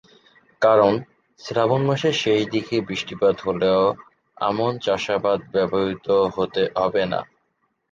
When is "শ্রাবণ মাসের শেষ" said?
1.39-2.39